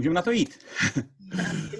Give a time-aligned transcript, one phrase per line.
[0.00, 0.58] Můžeme na to jít.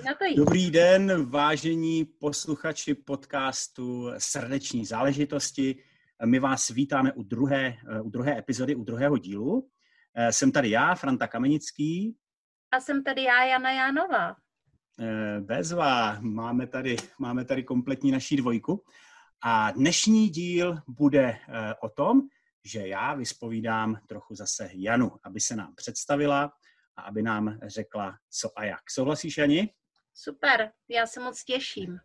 [0.04, 0.36] Na to jít.
[0.36, 5.82] Dobrý den, vážení posluchači podcastu Srdeční záležitosti.
[6.24, 9.68] My vás vítáme u druhé, u druhé epizody, u druhého dílu.
[10.30, 12.16] Jsem tady já, Franta Kamenický.
[12.72, 14.36] A jsem tady já, Jana Jánová.
[15.41, 18.84] Bezva, máme tady, máme tady kompletní naší dvojku.
[19.44, 22.20] A dnešní díl bude eh, o tom,
[22.64, 26.52] že já vyspovídám trochu zase Janu, aby se nám představila,
[27.01, 28.91] a aby nám řekla, co a jak.
[28.91, 29.75] Souhlasíš, Ani?
[30.15, 31.98] Super, já se moc těším.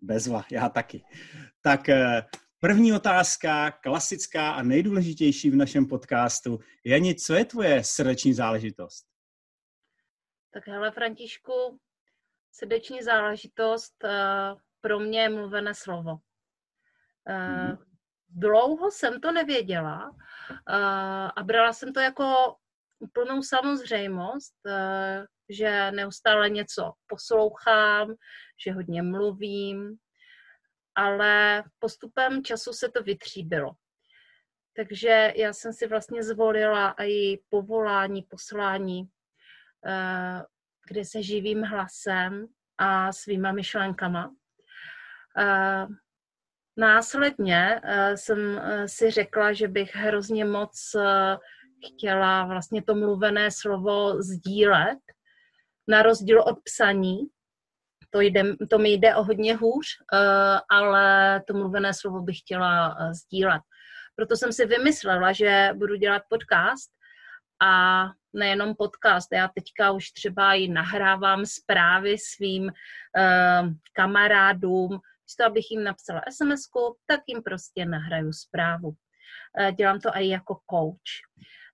[0.00, 1.04] Bezva, já taky.
[1.60, 2.22] Tak eh,
[2.60, 6.60] první otázka, klasická a nejdůležitější v našem podcastu.
[6.84, 9.06] Jani, co je tvoje srdeční záležitost?
[10.50, 11.78] Tak hele, Františku,
[12.52, 14.10] srdeční záležitost uh,
[14.80, 16.18] pro mě je mluvené slovo.
[17.28, 17.78] Mm-hmm.
[18.28, 20.16] Dlouho jsem to nevěděla
[21.36, 22.56] a brala jsem to jako
[23.02, 28.14] úplnou samozřejmost, eh, že neustále něco poslouchám,
[28.64, 29.96] že hodně mluvím,
[30.94, 33.72] ale postupem času se to vytříbilo.
[34.76, 39.04] Takže já jsem si vlastně zvolila i povolání, poslání,
[39.86, 40.42] eh,
[40.88, 42.46] kde se živím hlasem
[42.78, 44.34] a svýma myšlenkama.
[45.38, 45.86] Eh,
[46.76, 47.80] následně
[48.14, 50.94] jsem si řekla, že bych hrozně moc
[51.86, 54.98] chtěla vlastně to mluvené slovo sdílet,
[55.88, 57.18] na rozdíl od psaní.
[58.10, 60.18] To, jde, to mi jde o hodně hůř, uh,
[60.70, 63.62] ale to mluvené slovo bych chtěla uh, sdílet.
[64.16, 66.90] Proto jsem si vymyslela, že budu dělat podcast
[67.62, 75.70] a nejenom podcast, já teďka už třeba i nahrávám zprávy svým uh, kamarádům, místo abych
[75.70, 76.60] jim napsala sms
[77.06, 78.92] tak jim prostě nahraju zprávu.
[79.76, 81.12] Dělám to i jako coach.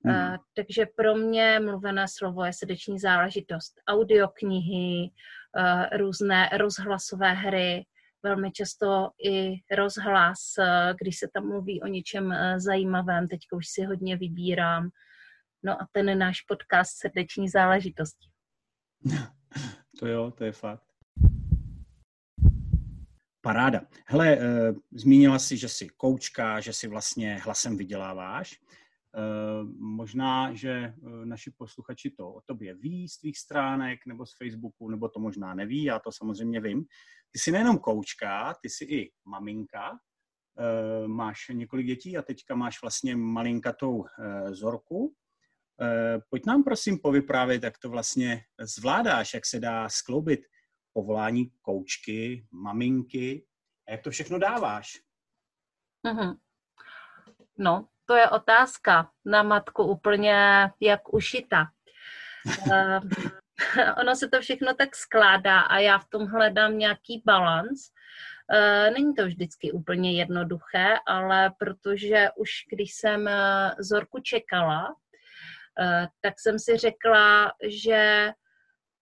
[0.04, 0.14] Mm.
[0.14, 3.75] Uh, takže pro mě mluvené slovo je srdeční záležitost.
[3.88, 5.10] Audioknihy,
[5.59, 7.86] uh, různé rozhlasové hry,
[8.22, 10.64] velmi často i rozhlas, uh,
[11.00, 14.88] když se tam mluví o něčem uh, zajímavém, teď už si hodně vybírám.
[15.62, 18.28] No a ten náš podcast srdeční záležitosti.
[20.00, 20.82] To jo, to je fakt.
[23.41, 23.81] Paráda.
[24.06, 24.38] Hele,
[24.92, 28.60] zmínila jsi, že jsi koučka, že si vlastně hlasem vyděláváš.
[29.16, 34.36] Eh, možná, že eh, naši posluchači to o tobě ví z tvých stránek nebo z
[34.36, 36.84] Facebooku, nebo to možná neví, já to samozřejmě vím.
[37.32, 39.98] Ty jsi nejenom koučka, ty jsi i maminka,
[40.58, 44.04] eh, máš několik dětí a teďka máš vlastně malinkatou
[44.50, 45.14] Zorku.
[46.30, 50.40] Pojď nám prosím povyprávět, jak to vlastně zvládáš, jak se dá skloubit
[50.92, 53.46] povolání koučky, maminky
[53.88, 55.00] a jak to všechno dáváš.
[56.06, 56.38] Mm-hmm.
[57.58, 60.34] No, to je otázka na matku úplně
[60.80, 61.66] jak ušita.
[62.66, 63.00] uh,
[64.00, 67.80] ono se to všechno tak skládá a já v tom hledám nějaký balans.
[68.52, 74.96] Uh, není to vždycky úplně jednoduché, ale protože už když jsem eh, Zorku čekala,
[76.20, 78.32] tak jsem si řekla, že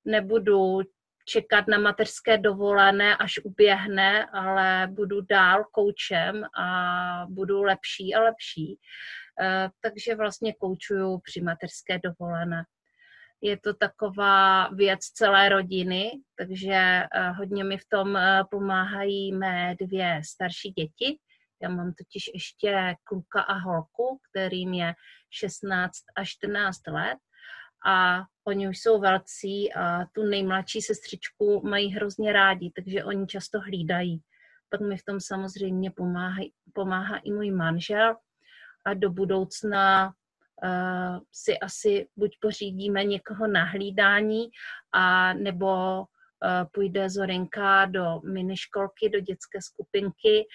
[0.05, 0.81] nebudu
[1.29, 8.79] čekat na mateřské dovolené, až uběhne, ale budu dál koučem a budu lepší a lepší.
[9.41, 12.65] Eh, takže vlastně koučuju při mateřské dovolené.
[13.41, 19.75] Je to taková věc celé rodiny, takže eh, hodně mi v tom eh, pomáhají mé
[19.81, 21.19] dvě starší děti.
[21.63, 24.95] Já mám totiž ještě kluka a holku, kterým je
[25.31, 27.19] 16 a 14 let
[27.87, 33.61] a oni už jsou velcí a tu nejmladší sestřičku mají hrozně rádi, takže oni často
[33.61, 34.21] hlídají.
[34.71, 36.43] Pak mi v tom samozřejmě pomáhá,
[36.73, 38.17] pomáhá i můj manžel
[38.87, 44.49] a do budoucna uh, si asi buď pořídíme někoho na hlídání,
[44.93, 46.07] a nebo uh,
[46.73, 50.47] půjde Zorinka do miniškolky, do dětské skupinky,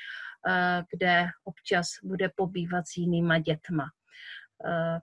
[0.47, 3.83] uh, kde občas bude pobývat s jinýma dětma.
[4.65, 4.99] Uh,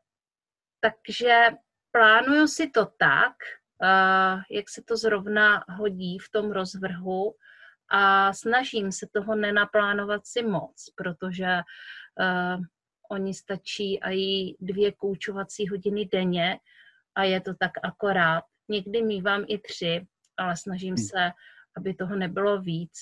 [0.80, 1.44] takže
[1.92, 3.34] plánuju si to tak,
[4.50, 7.34] jak se to zrovna hodí v tom rozvrhu
[7.90, 12.64] a snažím se toho nenaplánovat si moc, protože uh,
[13.10, 16.58] oni stačí i dvě koučovací hodiny denně
[17.14, 18.44] a je to tak akorát.
[18.68, 20.06] Někdy mývám i tři,
[20.36, 21.04] ale snažím hmm.
[21.04, 21.30] se,
[21.76, 22.92] aby toho nebylo víc.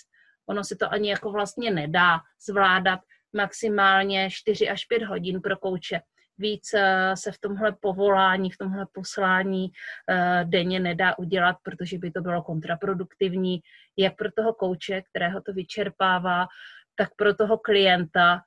[0.49, 3.01] Ono se to ani jako vlastně nedá zvládat
[3.33, 6.01] maximálně 4 až 5 hodin pro kouče.
[6.39, 9.73] Víc eh, se v tomhle povolání, v tomhle poslání
[10.11, 13.61] eh, denně nedá udělat, protože by to bylo kontraproduktivní,
[13.97, 16.47] jak pro toho kouče, kterého to vyčerpává,
[16.95, 18.43] tak pro toho klienta,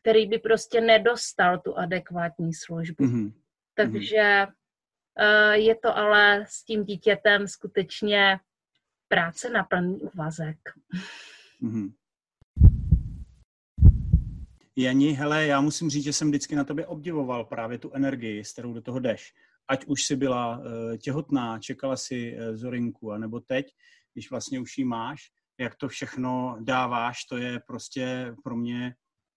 [0.00, 3.04] který by prostě nedostal tu adekvátní službu.
[3.04, 3.32] Mm-hmm.
[3.74, 8.38] Takže uh, je to ale s tím dítětem skutečně
[9.08, 10.58] práce na plný úvazek.
[11.62, 11.92] Mm-hmm.
[14.80, 18.52] Jani, hele, já musím říct, že jsem vždycky na tobě obdivoval právě tu energii, s
[18.52, 19.34] kterou do toho jdeš.
[19.68, 20.64] Ať už jsi byla uh,
[20.96, 23.66] těhotná, čekala si uh, Zorinku, anebo teď,
[24.12, 28.94] když vlastně už ji máš, jak to všechno dáváš, to je prostě pro mě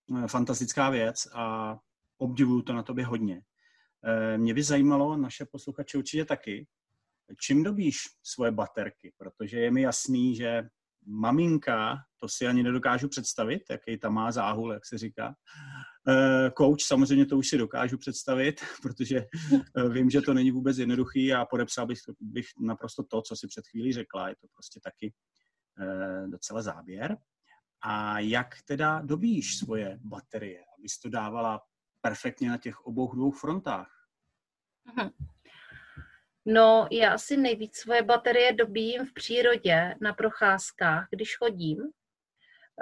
[0.08, 1.78] uh, fantastická věc a
[2.18, 3.42] obdivuju to na tobě hodně.
[4.38, 6.68] Mě by zajímalo, naše posluchače určitě taky,
[7.40, 10.64] čím dobíš svoje baterky, protože je mi jasný, že
[11.06, 15.35] maminka, to si ani nedokážu představit, jaký tam má záhul, jak se říká.
[16.57, 21.33] Coach, samozřejmě to už si dokážu představit, protože eh, vím, že to není vůbec jednoduchý
[21.33, 24.29] a podepsal bych, bych naprosto to, co si před chvílí řekla.
[24.29, 25.13] Je to prostě taky
[25.81, 27.18] eh, docela záběr.
[27.83, 31.62] A jak teda dobíš svoje baterie, abys to dávala
[32.01, 33.91] perfektně na těch obou dvou frontách?
[34.85, 35.09] Mhm.
[36.45, 41.77] No, já asi nejvíc svoje baterie dobíjím v přírodě, na procházkách, když chodím.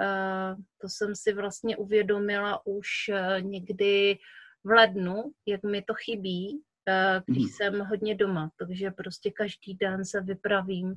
[0.00, 4.18] Uh, to jsem si vlastně uvědomila už uh, někdy
[4.64, 7.48] v lednu, jak mi to chybí, uh, když mm.
[7.48, 8.50] jsem hodně doma.
[8.58, 10.94] Takže prostě každý den se vypravím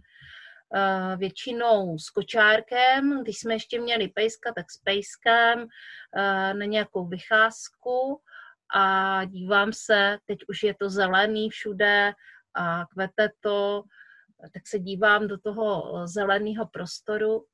[1.17, 5.67] většinou s kočárkem, když jsme ještě měli pejska, tak s pejskem
[6.53, 8.21] na nějakou vycházku
[8.75, 12.13] a dívám se, teď už je to zelený všude,
[12.55, 13.83] a kvete to,
[14.53, 17.45] tak se dívám do toho zeleného prostoru.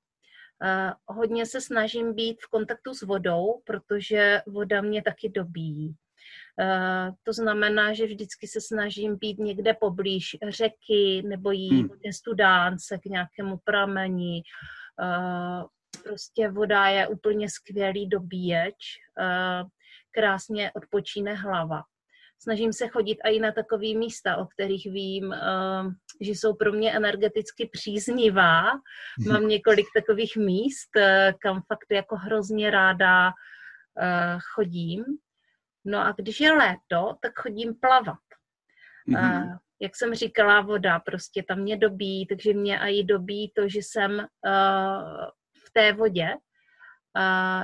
[1.06, 5.96] Hodně se snažím být v kontaktu s vodou, protože voda mě taky dobíjí.
[7.24, 12.14] To znamená, že vždycky se snažím být někde poblíž řeky nebo jít hmm.
[12.14, 14.42] studánce k nějakému pramení.
[16.04, 18.76] Prostě voda je úplně skvělý dobíječ,
[20.12, 21.84] krásně odpočíne hlava
[22.39, 26.95] snažím se chodit i na takové místa, o kterých vím, uh, že jsou pro mě
[26.95, 28.63] energeticky příznivá.
[29.27, 31.03] Mám několik takových míst, uh,
[31.41, 35.06] kam fakt jako hrozně ráda uh, chodím.
[35.86, 38.18] No a když je léto, tak chodím plavat.
[39.09, 39.57] Mm-hmm.
[39.81, 44.27] Jak jsem říkala, voda prostě tam mě dobí, takže mě i dobí to, že jsem
[45.65, 46.36] v té vodě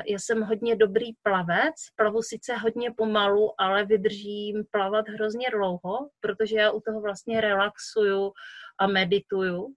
[0.06, 6.58] já jsem hodně dobrý plavec, plavu sice hodně pomalu, ale vydržím plavat hrozně dlouho, protože
[6.58, 8.32] já u toho vlastně relaxuju
[8.80, 9.74] a medituju.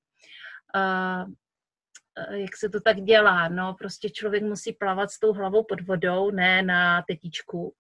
[2.31, 3.49] Jak se to tak dělá?
[3.49, 7.75] No, prostě člověk musí plavat s tou hlavou pod vodou, ne na tetičku.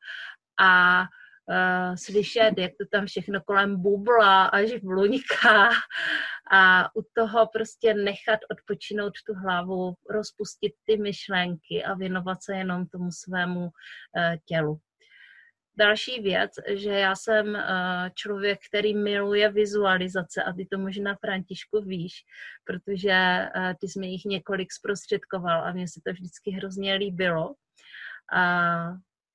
[0.61, 1.03] A
[1.49, 5.71] uh, slyšet, jak to tam všechno kolem bubla až bluňká
[6.53, 12.87] a u toho prostě nechat odpočinout tu hlavu, rozpustit ty myšlenky a věnovat se jenom
[12.87, 13.71] tomu svému uh,
[14.45, 14.79] tělu.
[15.79, 17.61] Další věc, že já jsem uh,
[18.15, 22.13] člověk, který miluje vizualizace a ty to možná, Františku, víš,
[22.65, 23.49] protože
[23.81, 27.55] ty jsi mi jich několik zprostředkoval a mně se to vždycky hrozně líbilo.
[28.33, 28.75] A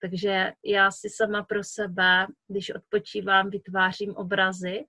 [0.03, 4.85] takže já si sama pro sebe, když odpočívám, vytvářím obrazy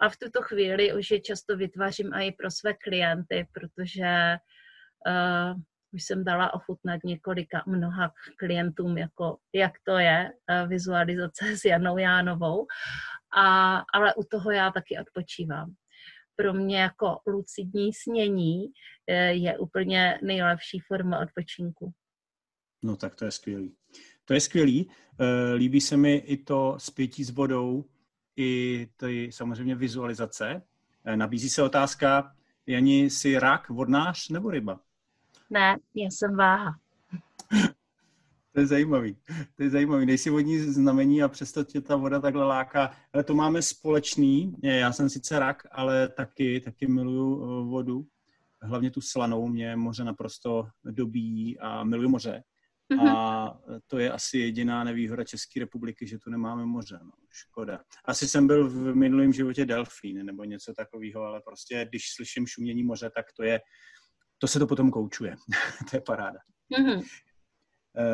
[0.00, 4.36] a v tuto chvíli už je často vytvářím i pro své klienty, protože
[5.06, 5.60] uh,
[5.92, 11.98] už jsem dala ochutnat několika mnoha klientům, jako jak to je uh, vizualizace s Janou
[11.98, 12.66] Jánovou,
[13.36, 15.74] a, ale u toho já taky odpočívám.
[16.36, 18.72] Pro mě jako lucidní snění uh,
[19.30, 21.92] je úplně nejlepší forma odpočinku.
[22.84, 23.76] No tak to je skvělý.
[24.24, 24.90] To je skvělý.
[25.18, 27.84] Eh, líbí se mi i to spětí s vodou,
[28.36, 30.62] i ty samozřejmě vizualizace.
[31.04, 32.32] Eh, nabízí se otázka,
[32.66, 34.80] Jani, jsi rak, vodnář nebo ryba?
[35.50, 36.78] Ne, já jsem váha.
[38.54, 39.16] To je zajímavý.
[39.56, 40.06] To je zajímavý.
[40.06, 42.90] Nejsi vodní znamení a přesto tě ta voda takhle láká.
[43.12, 44.54] Ale to máme společný.
[44.62, 47.36] Já jsem sice rak, ale taky, taky miluju
[47.70, 48.06] vodu.
[48.62, 49.48] Hlavně tu slanou.
[49.48, 52.44] Mě moře naprosto dobíjí a miluju moře
[52.92, 53.16] Mm-hmm.
[53.16, 56.98] A to je asi jediná nevýhoda České republiky, že tu nemáme moře.
[57.02, 57.10] No.
[57.30, 57.80] Škoda.
[58.04, 62.82] Asi jsem byl v minulém životě delfín nebo něco takového, ale prostě když slyším šumění
[62.82, 63.60] moře, tak to je,
[64.38, 65.36] to se to potom koučuje.
[65.90, 66.38] to je paráda.
[66.78, 67.02] Mm-hmm.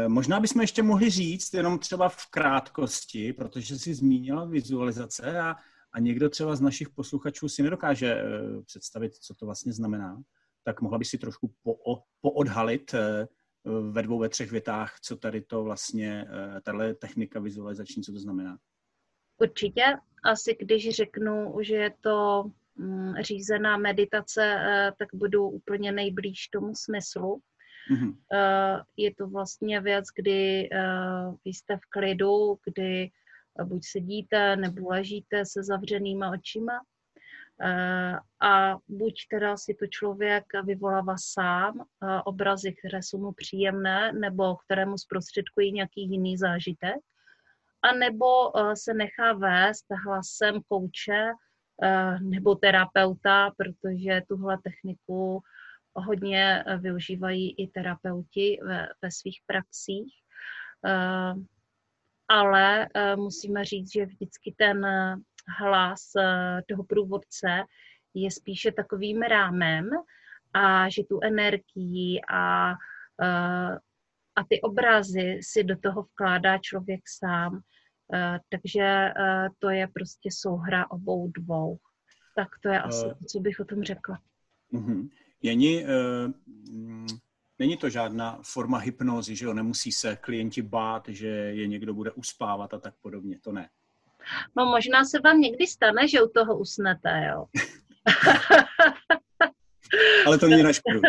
[0.09, 5.57] Možná bychom ještě mohli říct, jenom třeba v krátkosti, protože jsi zmínila vizualizace a,
[5.93, 10.23] a někdo třeba z našich posluchačů si nedokáže eh, představit, co to vlastně znamená,
[10.65, 13.29] tak mohla by si trošku po, poodhalit eh,
[13.91, 16.27] ve dvou, ve třech větách, co tady to vlastně,
[16.63, 18.59] tahle technika vizualizační, co to znamená?
[19.41, 19.85] Určitě.
[20.25, 22.45] Asi když řeknu, že je to
[22.77, 24.57] mm, řízená meditace,
[24.99, 27.41] tak budu úplně nejblíž tomu smyslu.
[27.93, 28.15] Mm-hmm.
[28.97, 30.69] Je to vlastně věc, kdy
[31.45, 33.11] jste v klidu, kdy
[33.65, 36.73] buď sedíte nebo ležíte se zavřenýma očima
[38.41, 41.85] a buď teda si to člověk vyvolává sám
[42.25, 46.97] obrazy, které jsou mu příjemné nebo kterému zprostředkují nějaký jiný zážitek,
[47.83, 48.27] a nebo
[48.75, 51.33] se nechá vést hlasem kouče
[52.21, 55.43] nebo terapeuta, protože tuhle techniku
[55.95, 60.15] hodně eh, využívají i terapeuti ve, ve svých praxích.
[60.87, 61.35] Eh,
[62.29, 64.87] ale eh, musíme říct, že vždycky ten
[65.59, 66.01] hlas
[66.69, 67.65] toho průvodce
[68.15, 69.91] je spíše takovým rámem
[70.55, 72.71] a že tu energii a,
[74.37, 77.61] a ty obrazy si do toho vkládá člověk sám.
[78.49, 79.13] Takže
[79.59, 81.79] to je prostě souhra obou dvou.
[82.37, 84.19] Tak to je asi to, co bych o tom řekla.
[84.73, 85.11] Mm-hmm.
[85.43, 86.33] Jeni, uh,
[87.59, 92.11] není to žádná forma hypnózy, že jo, nemusí se klienti bát, že je někdo bude
[92.11, 93.69] uspávat a tak podobně, to ne.
[94.57, 97.47] No možná se vám někdy stane, že u toho usnete, jo.
[100.27, 101.01] Ale to není na škodu.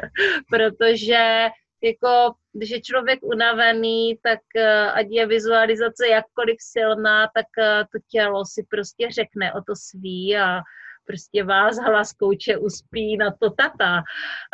[0.50, 1.48] Protože
[1.82, 7.98] jako, když je člověk unavený, tak uh, ať je vizualizace jakkoliv silná, tak uh, to
[8.10, 10.60] tělo si prostě řekne o to svý a
[11.04, 14.02] prostě vás hlas kouče uspí na to tata.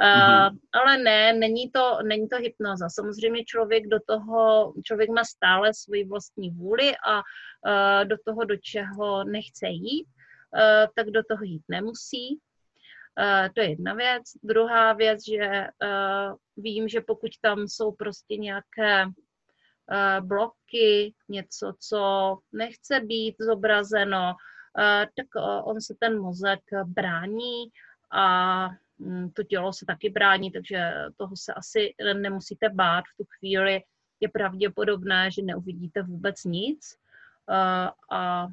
[0.00, 0.58] Mm-hmm.
[0.72, 2.88] ale ne, není to, není to hypnoza.
[2.88, 8.56] Samozřejmě člověk do toho, člověk má stále svoji vlastní vůli a uh, do toho, do
[8.56, 12.40] čeho nechce jít, uh, tak do toho jít nemusí.
[13.20, 14.22] Uh, to je jedna věc.
[14.42, 22.38] Druhá věc, že uh, vím, že pokud tam jsou prostě nějaké uh, bloky, něco, co
[22.52, 24.34] nechce být zobrazeno,
[25.16, 27.64] tak eh, on se ten mozek brání
[28.10, 28.68] a
[28.98, 33.04] mm, to tělo se taky brání, takže toho se asi nemusíte bát.
[33.04, 33.82] V tu chvíli
[34.20, 36.96] je pravděpodobné, že neuvidíte vůbec nic
[37.50, 38.46] eh, a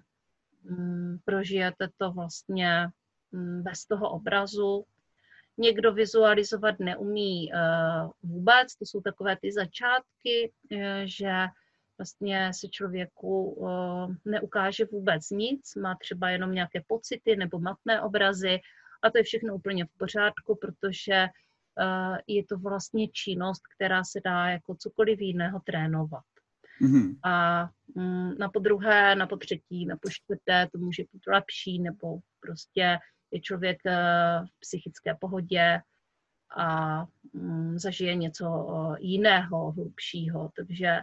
[0.63, 2.88] mm, prožijete to vlastně
[3.32, 4.86] mm, bez toho obrazu.
[5.58, 7.51] Někdo vizualizovat neumí
[8.24, 10.51] vůbec, to jsou takové ty začátky,
[11.03, 11.48] že
[11.98, 13.66] vlastně se člověku
[14.26, 18.60] neukáže vůbec nic, má třeba jenom nějaké pocity nebo matné obrazy
[19.04, 21.28] a to je všechno úplně v pořádku, protože
[22.28, 26.24] je to vlastně činnost, která se dá jako cokoliv jiného trénovat.
[26.82, 27.16] Mm-hmm.
[27.24, 32.98] A mm, na podruhé, na potřetí, na počtvrté to může být lepší, nebo prostě
[33.32, 33.78] je člověk
[34.46, 35.82] v psychické pohodě
[36.57, 37.00] a
[37.33, 38.67] mm, zažije něco
[39.00, 40.51] jiného, hlubšího.
[40.55, 41.00] Takže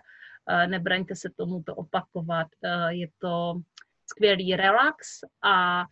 [0.67, 2.47] nebraňte se tomu to opakovat.
[2.89, 3.61] Je to
[4.07, 5.85] skvělý relax a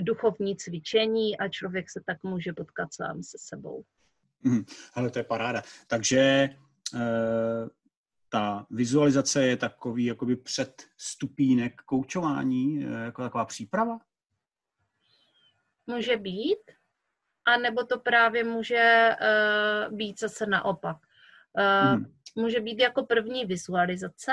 [0.00, 3.84] duchovní cvičení a člověk se tak může potkat sám se sebou.
[4.44, 5.62] Hmm, ale to je paráda.
[5.86, 6.50] Takže e,
[8.28, 13.98] ta vizualizace je takový jakoby předstupínek koučování, e, jako taková příprava?
[15.86, 16.58] Může být,
[17.44, 20.96] a nebo to právě může uh, být zase naopak.
[21.58, 24.32] Uh, hmm může být jako první vizualizace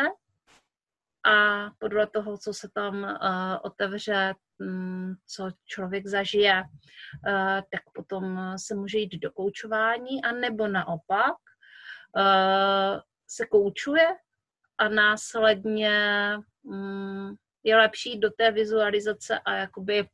[1.26, 8.54] a podle toho, co se tam uh, otevře, um, co člověk zažije, uh, tak potom
[8.58, 11.36] se může jít do koučování a nebo naopak
[12.16, 14.08] uh, se koučuje
[14.78, 20.10] a následně um, je lepší do té vizualizace a jakoby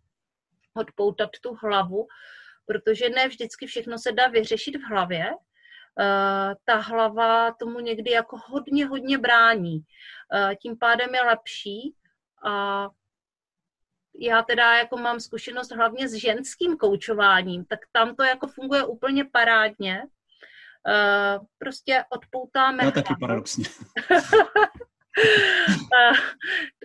[0.73, 2.07] odpoutat tu hlavu,
[2.65, 5.31] protože ne vždycky všechno se dá vyřešit v hlavě,
[5.99, 9.79] Eh, ta hlava tomu někdy jako hodně, hodně brání.
[10.33, 11.95] Eh, tím pádem je lepší
[12.45, 12.87] a
[14.19, 19.25] já teda jako mám zkušenost hlavně s ženským koučováním, tak tam to jako funguje úplně
[19.25, 20.03] parádně.
[20.87, 23.65] Eh, prostě odpoutáme Já taky paradoxně.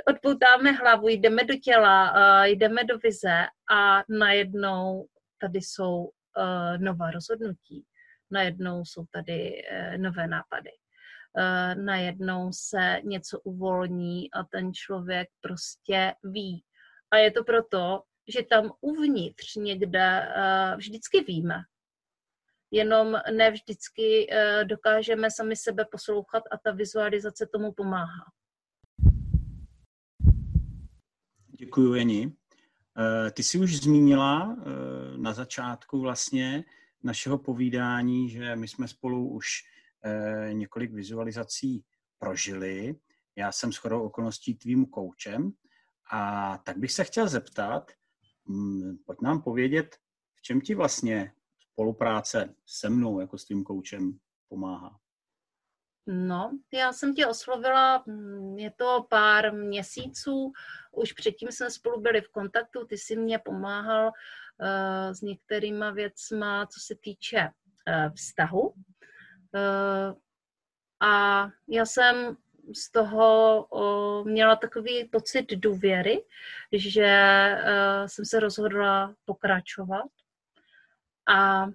[0.08, 5.06] odpoutáme hlavu, jdeme do těla, jdeme do vize a najednou
[5.40, 6.10] tady jsou
[6.78, 7.84] nová rozhodnutí
[8.30, 9.62] najednou jsou tady
[9.96, 10.70] nové nápady.
[11.74, 16.64] Najednou se něco uvolní a ten člověk prostě ví.
[17.10, 20.28] A je to proto, že tam uvnitř někde
[20.76, 21.62] vždycky víme,
[22.70, 28.24] jenom ne vždycky eh, dokážeme sami sebe poslouchat a ta vizualizace tomu pomáhá.
[31.48, 32.39] Děkuji, Jeni.
[32.98, 34.64] Eh, ty jsi už zmínila eh,
[35.16, 36.64] na začátku vlastně
[37.02, 39.48] našeho povídání, že my jsme spolu už
[40.52, 41.84] několik vizualizací
[42.18, 42.96] prožili.
[43.36, 45.52] Já jsem shodou okolností tvým koučem
[46.10, 47.92] a tak bych se chtěl zeptat,
[48.48, 49.96] hm, pojď nám povědět,
[50.34, 54.18] v čem ti vlastně spolupráce se mnou jako s tím koučem
[54.48, 55.00] pomáhá?
[56.12, 60.52] No, já jsem tě oslovila, mm, je to pár měsíců,
[60.92, 66.66] už předtím jsme spolu byli v kontaktu, ty jsi mě pomáhal uh, s některýma věcma,
[66.66, 68.60] co se týče uh, vztahu.
[68.60, 68.74] Uh,
[71.00, 72.36] a já jsem
[72.76, 76.24] z toho uh, měla takový pocit důvěry,
[76.72, 80.06] že uh, jsem se rozhodla pokračovat
[81.28, 81.66] a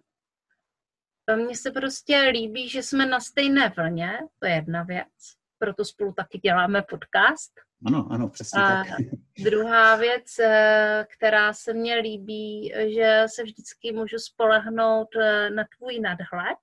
[1.36, 6.13] mně se prostě líbí, že jsme na stejné vlně, to je jedna věc, proto spolu
[6.13, 7.51] taky děláme podcast.
[7.86, 8.88] Ano, ano, přesně a tak.
[9.44, 16.00] Druhá věc, eh, která se mně líbí, že se vždycky můžu spolehnout eh, na tvůj
[16.00, 16.58] nadhled.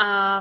[0.00, 0.40] A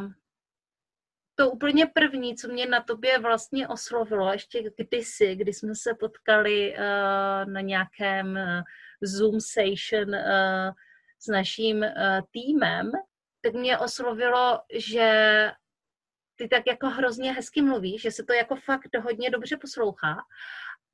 [1.35, 6.73] to úplně první, co mě na tobě vlastně oslovilo, ještě kdysi, kdy jsme se potkali
[6.73, 8.39] uh, na nějakém
[9.01, 10.15] Zoom session
[11.19, 11.87] s naším uh,
[12.31, 12.91] týmem,
[13.41, 15.51] tak mě oslovilo, že
[16.35, 20.15] ty tak jako hrozně hezky mluvíš, že se to jako fakt hodně dobře poslouchá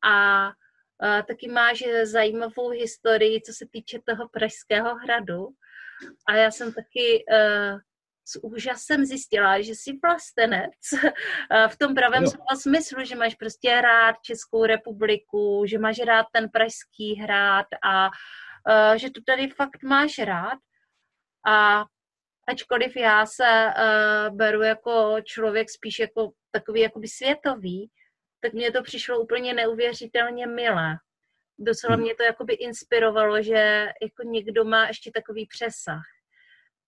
[0.04, 5.48] a uh, taky máš zajímavou historii, co se týče toho Pražského hradu.
[6.28, 7.80] A já jsem taky uh,
[8.26, 10.72] s úžasem zjistila, že jsi vlastenec
[11.68, 16.50] v tom pravém slova smyslu, že máš prostě rád Českou republiku, že máš rád ten
[16.50, 18.14] pražský hrad a uh,
[18.96, 20.60] že to tady fakt máš rád.
[21.48, 21.86] A
[22.48, 27.90] ačkoliv já se uh, beru jako člověk spíš jako takový jakoby světový,
[28.42, 30.96] tak mně to přišlo úplně neuvěřitelně milé.
[31.60, 32.04] Docela hmm.
[32.04, 36.04] mě to jakoby inspirovalo, že jako někdo má ještě takový přesah.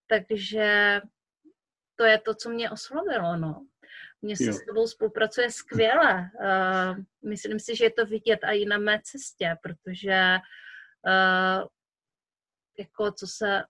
[0.08, 1.02] Takže
[1.96, 3.66] to je to, co mě oslovilo, no.
[4.22, 4.54] Mně se jo.
[4.54, 6.30] s tebou spolupracuje skvěle.
[6.40, 6.98] Uh,
[7.30, 10.38] myslím si, že je to vidět i na mé cestě, protože
[11.06, 11.68] uh,
[12.80, 13.64] jako co se,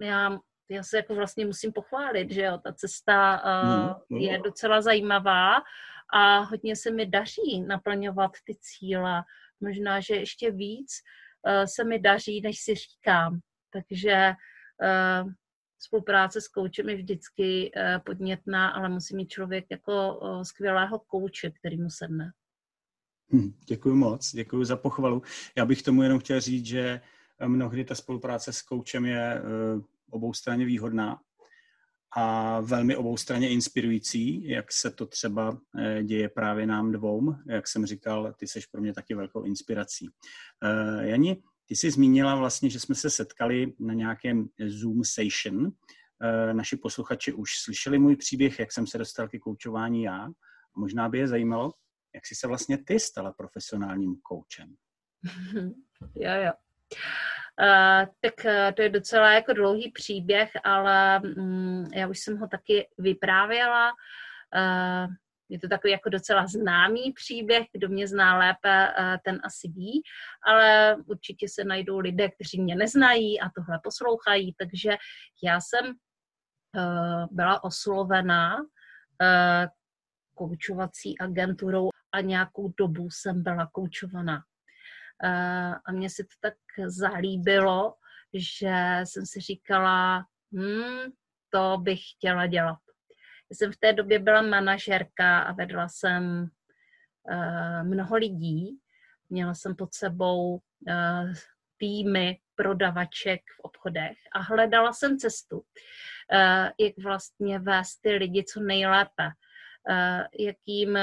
[0.00, 0.38] já,
[0.70, 3.68] já se jako vlastně musím pochválit, že jo, ta cesta uh,
[4.10, 5.56] no, je docela zajímavá
[6.12, 9.22] a hodně se mi daří naplňovat ty cíle.
[9.60, 10.92] Možná, že ještě víc
[11.46, 13.40] uh, se mi daří, než si říkám.
[13.70, 14.32] Takže
[15.22, 15.32] uh,
[15.78, 21.50] spolupráce s koučem je vždycky uh, podnětná, ale musí mít člověk jako uh, skvělého kouče,
[21.50, 22.32] který mu sedne.
[23.32, 25.22] Hm, děkuji moc, děkuji za pochvalu.
[25.56, 27.00] Já bych tomu jenom chtěl říct, že
[27.46, 31.20] mnohdy ta spolupráce s koučem je uh, oboustranně výhodná
[32.16, 35.58] a velmi oboustranně inspirující, jak se to třeba
[36.02, 37.34] děje právě nám dvou.
[37.46, 40.08] Jak jsem říkal, ty seš pro mě taky velkou inspirací.
[41.00, 45.72] Jani, ty jsi zmínila vlastně, že jsme se setkali na nějakém Zoom session.
[46.22, 50.28] Eh, naši posluchači už slyšeli můj příběh, jak jsem se dostal ke koučování já.
[50.76, 51.72] Možná by je zajímalo,
[52.16, 54.74] jak jsi se vlastně ty stala profesionálním koučem.
[56.14, 56.52] jo, jo.
[57.60, 62.48] Uh, tak uh, to je docela jako dlouhý příběh, ale um, já už jsem ho
[62.48, 63.92] taky vyprávěla.
[64.56, 65.14] Uh,
[65.48, 68.88] je to takový jako docela známý příběh, kdo mě zná lépe,
[69.24, 70.02] ten asi ví,
[70.46, 74.96] ale určitě se najdou lidé, kteří mě neznají a tohle poslouchají, takže
[75.42, 75.94] já jsem
[77.30, 78.56] byla oslovená
[79.22, 79.68] eh,
[80.34, 84.42] koučovací agenturou a nějakou dobu jsem byla koučovaná.
[85.86, 86.54] A mně se to tak
[86.86, 87.94] zalíbilo,
[88.34, 91.12] že jsem si říkala, hmm,
[91.50, 92.78] to bych chtěla dělat.
[93.50, 96.48] Já jsem v té době byla manažerka a vedla jsem
[97.30, 98.78] uh, mnoho lidí.
[99.30, 101.32] Měla jsem pod sebou uh,
[101.76, 105.62] týmy prodavaček v obchodech a hledala jsem cestu,
[106.80, 109.30] jak vlastně vést ty lidi co nejlépe,
[110.38, 110.98] jak jim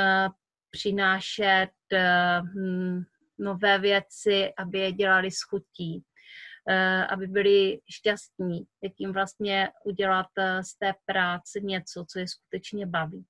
[0.73, 2.47] přinášet uh,
[3.39, 6.03] nové věci, aby je dělali s chutí,
[6.69, 12.27] Eh, aby byli šťastní, jak jim vlastně udělat eh, z té práce něco, co je
[12.27, 13.25] skutečně baví.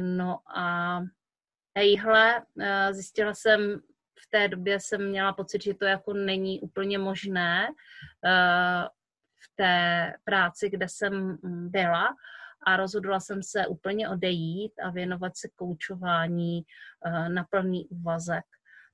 [0.00, 1.00] No a
[1.74, 3.80] ejhle, eh, zjistila jsem,
[4.24, 7.68] v té době jsem měla pocit, že to jako není úplně možné
[9.42, 12.16] v té práci, kde jsem mm, byla
[12.66, 16.62] a rozhodla jsem se úplně odejít a věnovat se koučování
[17.06, 18.44] eh, na plný úvazek.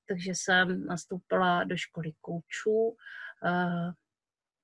[0.09, 2.97] Takže jsem nastoupila do školy koučů
[3.45, 3.93] eh,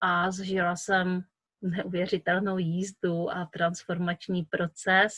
[0.00, 1.22] a zažila jsem
[1.62, 5.14] neuvěřitelnou jízdu a transformační proces.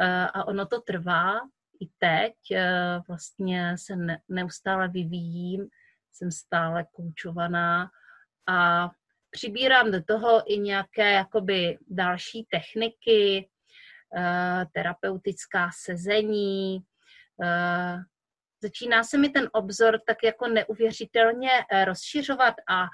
[0.00, 1.40] Eh, a ono to trvá
[1.80, 2.34] i teď.
[3.08, 3.96] Vlastně se
[4.28, 5.68] neustále vyvíjím,
[6.12, 7.90] jsem stále koučovaná
[8.46, 8.90] a
[9.32, 13.48] přibírám do toho i nějaké jakoby další techniky,
[14.16, 16.78] uh, terapeutická sezení.
[17.36, 18.00] Uh,
[18.62, 22.86] začíná se mi ten obzor tak jako neuvěřitelně uh, rozšiřovat a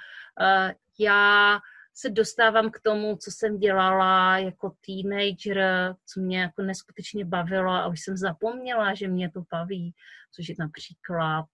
[0.99, 1.59] já
[1.95, 7.87] se dostávám k tomu, co jsem dělala jako teenager, co mě jako neskutečně bavilo a
[7.87, 9.95] už jsem zapomněla, že mě to baví,
[10.33, 11.47] což je například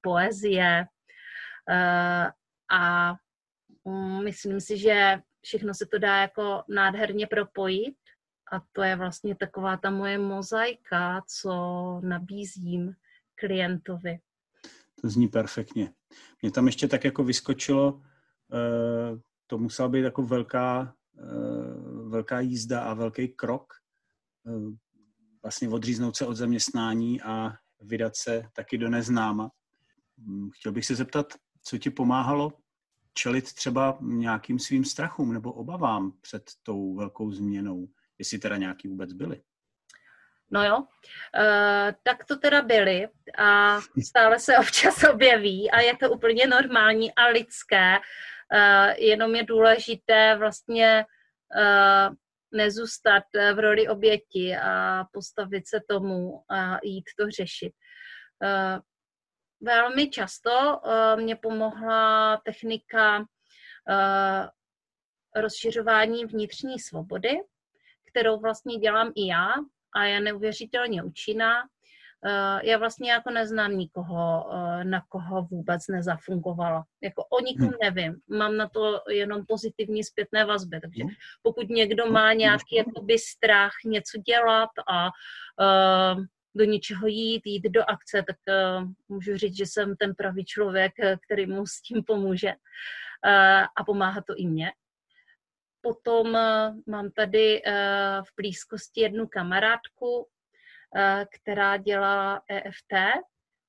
[0.00, 0.86] poezie.
[2.70, 3.14] A
[4.24, 7.96] myslím si, že všechno se to dá jako nádherně propojit
[8.52, 11.52] a to je vlastně taková ta moje mozaika, co
[12.04, 12.92] nabízím
[13.34, 14.18] klientovi.
[15.00, 15.92] To zní perfektně.
[16.42, 22.80] Mě tam ještě tak jako vyskočilo, uh, to musela být jako velká, uh, velká jízda
[22.80, 23.72] a velký krok,
[24.44, 24.72] uh,
[25.42, 29.50] vlastně odříznout se od zaměstnání a vydat se taky do neznáma.
[30.18, 31.26] Hm, chtěl bych se zeptat,
[31.62, 32.52] co ti pomáhalo
[33.14, 39.12] čelit třeba nějakým svým strachům nebo obavám před tou velkou změnou, jestli teda nějaký vůbec
[39.12, 39.42] byly?
[40.50, 46.10] No jo, uh, tak to teda byly a stále se občas objeví a je to
[46.10, 51.04] úplně normální a lidské, uh, jenom je důležité vlastně
[51.56, 52.14] uh,
[52.52, 57.72] nezůstat v roli oběti a postavit se tomu a jít to řešit.
[59.64, 63.24] Velmi často uh, mě pomohla technika uh,
[65.42, 67.30] rozšiřování vnitřní svobody,
[68.08, 69.48] kterou vlastně dělám i já
[69.94, 71.62] a je neuvěřitelně účinná.
[71.62, 74.50] Uh, já vlastně jako neznám nikoho,
[74.82, 76.84] na koho vůbec nezafungovala.
[77.02, 77.76] Jako o nikom hmm.
[77.82, 78.16] nevím.
[78.28, 80.80] Mám na to jenom pozitivní zpětné vazby.
[80.80, 81.12] Takže hmm.
[81.42, 82.38] pokud někdo má hmm.
[82.38, 88.88] nějaký jakoby strach něco dělat a uh, do něčeho jít, jít do akce, tak uh,
[89.08, 93.84] můžu říct, že jsem ten pravý člověk, eh, který mu s tím pomůže uh, a
[93.86, 94.72] pomáhá to i mně.
[95.80, 96.32] Potom
[96.86, 97.62] mám tady
[98.22, 100.28] v blízkosti jednu kamarádku,
[101.34, 103.22] která dělá EFT,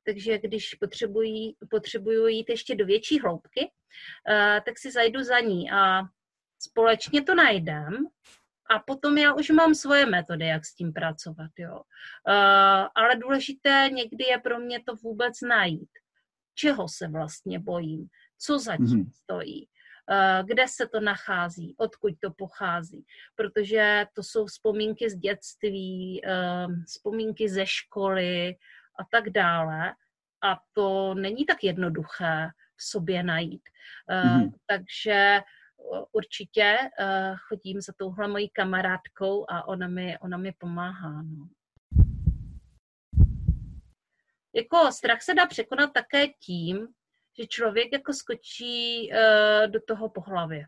[0.06, 3.72] takže když potřebuji, potřebuju jít ještě do větší hloubky,
[4.66, 6.02] tak si zajdu za ní a
[6.60, 8.08] společně to najdem
[8.70, 11.76] a potom já už mám svoje metody, jak s tím pracovat, jo.
[11.76, 15.90] Uh, ale důležité někdy je pro mě to vůbec najít.
[16.56, 18.08] Čeho se vlastně bojím?
[18.40, 19.12] Co zatím mm-hmm.
[19.12, 19.68] stojí?
[20.12, 21.76] Uh, kde se to nachází?
[21.78, 23.06] Odkud to pochází?
[23.36, 28.56] Protože to jsou vzpomínky z dětství, uh, vzpomínky ze školy
[29.00, 29.94] a tak dále.
[30.44, 33.62] A to není tak jednoduché v sobě najít.
[34.10, 34.52] Mm-hmm.
[34.66, 35.42] Takže
[36.12, 41.22] určitě uh, chodím za touhle mojí kamarádkou a ona mi, ona mi pomáhá.
[41.22, 41.48] No.
[44.56, 46.88] Jako strach se dá překonat také tím,
[47.40, 49.18] že člověk jako skočí uh,
[49.72, 50.68] do toho po hlavě.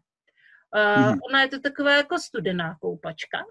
[0.75, 1.19] Uh, mm.
[1.29, 3.37] Ona je to taková jako studená koupačka.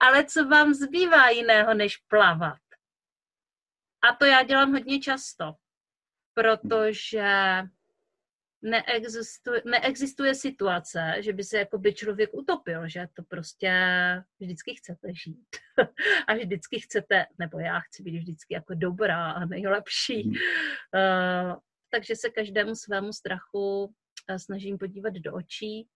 [0.00, 2.58] Ale co vám zbývá jiného, než plavat?
[4.02, 5.54] A to já dělám hodně často
[6.34, 7.62] protože
[8.62, 13.72] neexistuje, neexistuje situace, že by se jakoby člověk utopil, že to prostě
[14.40, 15.56] vždycky chcete žít
[16.28, 20.28] a vždycky chcete, nebo já chci být vždycky jako dobrá a nejlepší.
[20.28, 20.32] Mm.
[20.32, 21.56] Uh,
[21.90, 25.88] takže se každému svému strachu uh, snažím podívat do očí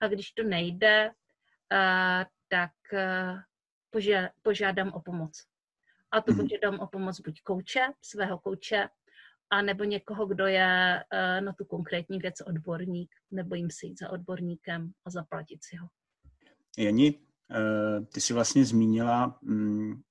[0.00, 3.38] a když to nejde, uh, tak uh,
[3.94, 5.46] poža- požádám o pomoc.
[6.10, 6.38] A to mm.
[6.38, 8.88] požádám o pomoc buď kouče, svého kouče,
[9.50, 13.98] a nebo někoho, kdo je eh, na tu konkrétní věc odborník, nebo jim si jít
[13.98, 15.88] za odborníkem a zaplatit si ho.
[16.78, 17.14] Jani,
[17.50, 20.02] eh, ty jsi vlastně zmínila mm,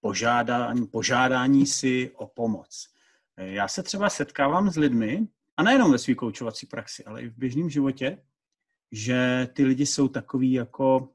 [0.00, 2.88] požádání, požádání si o pomoc.
[3.36, 7.28] Eh, já se třeba setkávám s lidmi, a nejenom ve své koučovací praxi, ale i
[7.28, 8.22] v běžném životě,
[8.92, 11.08] že ty lidi jsou takový jako,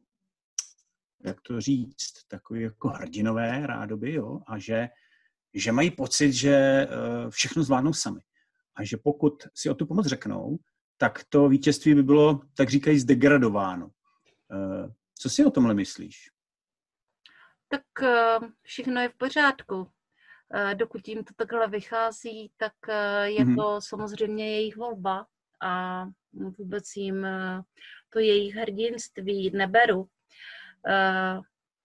[1.24, 4.90] jak to říct, takový jako hrdinové rádoby, jo, a že
[5.54, 6.88] že mají pocit, že eh,
[7.30, 8.22] všechno zvládnou sami.
[8.76, 10.58] A že pokud si o tu pomoc řeknou,
[10.98, 13.90] tak to vítězství by bylo, tak říkají, zdegradováno.
[14.52, 16.30] Eh, co si o tomhle myslíš?
[17.70, 19.92] Tak eh, všechno je v pořádku.
[20.74, 22.74] dokud jim to takhle vychází, tak
[23.24, 23.56] je mm-hmm.
[23.56, 25.26] to samozřejmě jejich volba
[25.62, 26.06] a
[26.58, 27.28] vůbec jim
[28.10, 30.08] to jejich hrdinství neberu.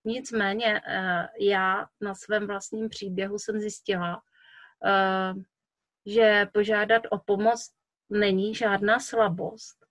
[0.04, 0.80] Nicméně
[1.40, 4.22] já na svém vlastním příběhu jsem zjistila,
[6.06, 7.72] že požádat o pomoc
[8.10, 9.84] není žádná slabost.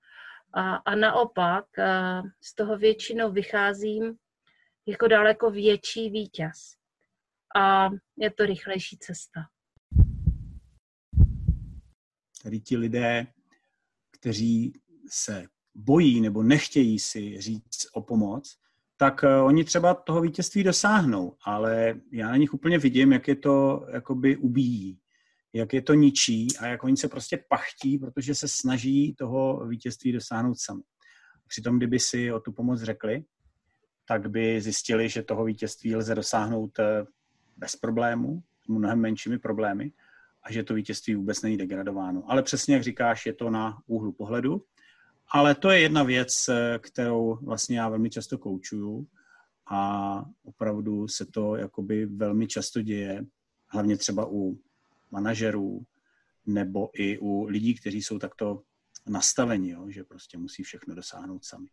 [0.53, 1.65] A, a naopak
[2.43, 4.17] z toho většinou vycházím
[4.87, 6.75] jako daleko větší vítěz.
[7.55, 9.41] A je to rychlejší cesta.
[12.43, 13.27] Tady ti lidé,
[14.11, 14.73] kteří
[15.09, 18.57] se bojí nebo nechtějí si říct o pomoc,
[18.97, 23.35] tak uh, oni třeba toho vítězství dosáhnou, ale já na nich úplně vidím, jak je
[23.35, 24.99] to jakoby ubíjí,
[25.53, 30.11] jak je to ničí a jak oni se prostě pachtí, protože se snaží toho vítězství
[30.11, 30.83] dosáhnout sami.
[31.47, 33.23] Přitom, kdyby si o tu pomoc řekli,
[34.05, 37.05] tak by zjistili, že toho vítězství lze dosáhnout eh,
[37.57, 39.91] bez problémů, mnohem menšími problémy
[40.43, 42.23] a že to vítězství vůbec není degradováno.
[42.27, 44.65] Ale přesně jak říkáš, je to na úhlu pohledu.
[45.35, 49.07] Ale to je jedna věc, eh, kterou vlastně já velmi často koučuju
[49.71, 53.25] a opravdu se to jakoby velmi často děje,
[53.67, 54.59] hlavně třeba u
[55.11, 55.85] manažerů
[56.45, 58.61] nebo i u lidí, kteří jsou takto
[59.07, 61.67] nastaveni, jo, že prostě musí všechno dosáhnout sami.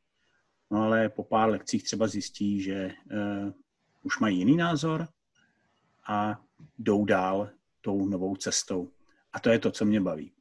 [0.71, 3.53] No ale po pár lekcích třeba zjistí, že uh,
[4.03, 5.09] už mají jiný názor
[6.09, 6.41] a
[6.79, 8.91] jdou dál tou novou cestou.
[9.33, 10.33] A to je to, co mě baví.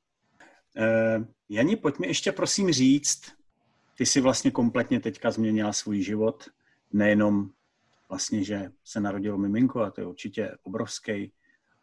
[0.78, 3.32] Uh, Jani, pojď mi ještě prosím říct,
[3.96, 6.50] ty jsi vlastně kompletně teďka změnila svůj život,
[6.94, 7.50] nejenom
[8.10, 11.32] vlastně, že se narodilo miminko, a to je určitě obrovský,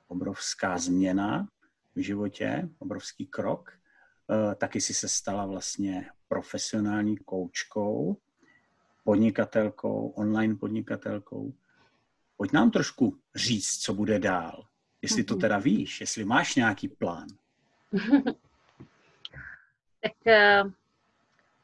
[0.09, 1.49] obrovská změna
[1.95, 3.79] v životě, obrovský krok.
[4.29, 8.17] Uh, taky si se stala vlastně profesionální koučkou
[9.05, 11.55] podnikatelkou, online podnikatelkou.
[12.37, 14.67] Pojď nám trošku říct, co bude dál.
[15.03, 15.41] Jestli to mhm.
[15.41, 17.27] teda víš, jestli máš nějaký plán.
[20.07, 20.63] tak eh,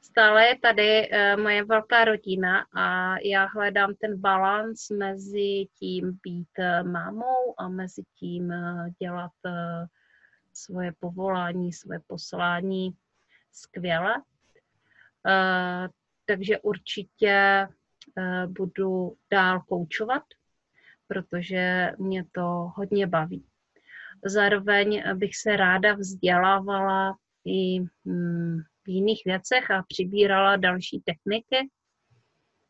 [0.00, 6.58] stále je tady eh, moje velká rodina a já hledám ten balans mezi tím být
[6.58, 8.52] eh, mámou a mezi tím
[8.98, 9.32] dělat
[10.52, 12.96] svoje povolání, svoje poslání
[13.52, 14.14] skvěle
[16.24, 17.68] takže určitě
[18.46, 20.22] budu dál koučovat,
[21.06, 23.46] protože mě to hodně baví.
[24.24, 31.70] Zároveň bych se ráda vzdělávala i hm, v jiných věcech a přibírala další techniky.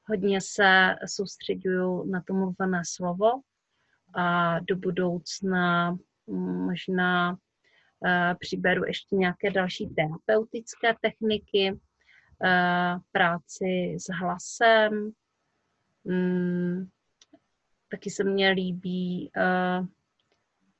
[0.09, 3.31] Hodně se soustředuju na to mluvené slovo
[4.15, 11.81] a do budoucna hm, možná uh, přiberu ještě nějaké další terapeutické techniky,
[12.45, 15.13] Eh, práci s hlasem.
[16.05, 16.89] Mm,
[17.89, 19.87] taky se mně líbí uh,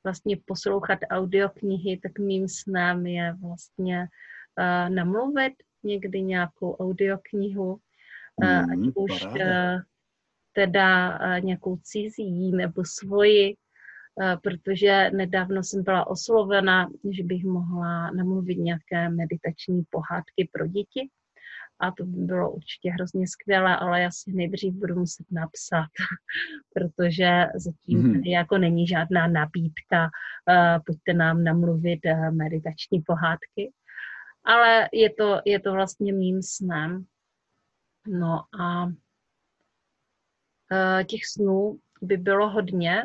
[0.03, 7.73] vlastně poslouchat audioknihy, tak mým snem je vlastně uh, namluvit někdy nějakou audioknihu,
[8.35, 9.81] uh, ať mm, už uh,
[10.53, 18.11] teda uh, nějakou cizí nebo svoji, uh, protože nedávno jsem byla oslovena, že bych mohla
[18.11, 21.09] namluvit nějaké meditační pohádky pro děti
[21.83, 25.89] a to by bylo určitě hrozně skvělé, ale já si nejdřív budu muset napsat,
[26.73, 28.13] protože zatím mm-hmm.
[28.13, 33.73] tady jako není žádná nabídka, uh, pojďte nám namluvit uh, meditační pohádky.
[34.45, 37.05] Ale je to, je to vlastně mým snem.
[38.07, 38.91] No a uh,
[41.05, 43.03] těch snů by bylo hodně.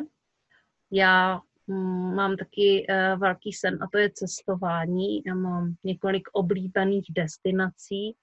[0.91, 2.87] Já mm, mám taky
[3.17, 5.23] velký sen a to je cestování.
[5.25, 8.15] Já mám několik oblíbených destinací,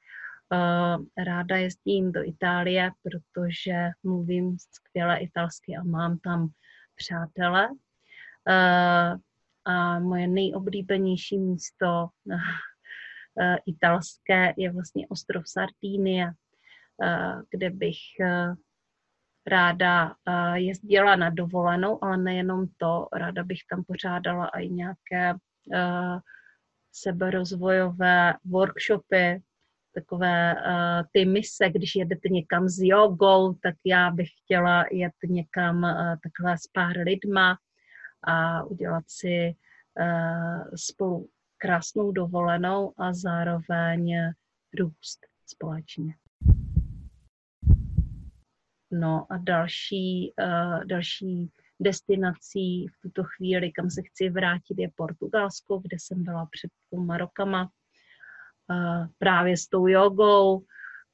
[1.19, 6.49] Ráda jezdím do Itálie, protože mluvím skvěle italsky a mám tam
[6.95, 7.69] přátele.
[9.65, 12.09] A moje nejoblíbenější místo
[13.67, 16.33] italské je vlastně ostrov Sardinia,
[17.51, 17.99] kde bych
[19.47, 20.15] ráda
[20.55, 25.35] jezdila na dovolenou, ale nejenom to, ráda bych tam pořádala i nějaké
[26.93, 29.43] seberozvojové workshopy,
[29.97, 35.83] takové uh, ty mise, když jedete někam s jogou, tak já bych chtěla jet někam
[35.83, 37.59] uh, takhle s pár lidma
[38.23, 39.55] a udělat si
[40.01, 41.29] uh, spolu
[41.59, 44.15] krásnou dovolenou a zároveň
[44.79, 46.15] růst společně.
[48.91, 55.79] No a další, uh, další destinací v tuto chvíli, kam se chci vrátit, je Portugalsko,
[55.79, 57.71] kde jsem byla před půlma rokama
[59.19, 60.65] právě s tou jogou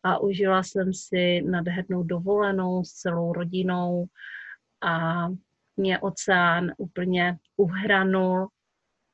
[0.03, 4.07] a užila jsem si nadhernou dovolenou s celou rodinou
[4.81, 5.29] a
[5.77, 8.49] mě oceán úplně uhranul.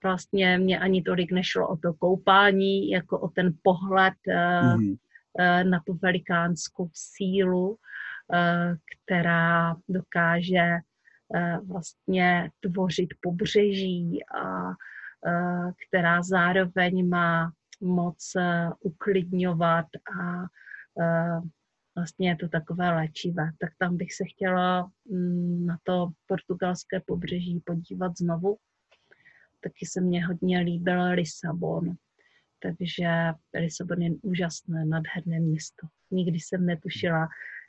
[0.03, 4.15] Vlastně mě ani tolik nešlo o to koupání, jako o ten pohled
[4.77, 4.95] mm.
[5.71, 7.77] na tu velikánskou sílu,
[9.07, 10.79] která dokáže
[11.67, 14.71] vlastně tvořit pobřeží a
[15.89, 18.33] která zároveň má moc
[18.81, 19.87] uklidňovat
[20.21, 20.47] a
[21.97, 23.51] vlastně je to takové léčivé.
[23.59, 28.57] Tak tam bych se chtěla mm, na to portugalské pobřeží podívat znovu.
[29.61, 31.95] Taky se mně hodně líbil Lisabon.
[32.63, 33.09] Takže
[33.55, 35.87] Lisabon je úžasné, nádherné město.
[36.11, 37.29] Nikdy jsem netušila,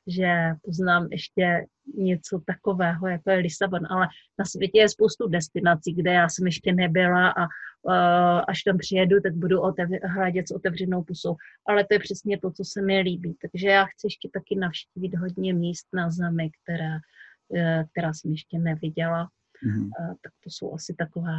[0.10, 0.28] že
[0.64, 1.66] poznám ještě
[1.98, 4.08] něco takového, jako je Lisabon, ale
[4.40, 9.22] na světě je spoustu destinací, kde já jsem ještě nebyla a uh, až tam přijedu,
[9.22, 11.36] tak budu otev- hledět s otevřenou pusou.
[11.68, 13.38] Ale to je přesně to, co se mi líbí.
[13.42, 16.96] Takže já chci ještě taky navštívit hodně míst na zemi, která,
[17.48, 19.30] uh, která jsem ještě neviděla.
[19.68, 19.84] Mm-hmm.
[19.84, 21.38] Uh, tak to jsou asi takové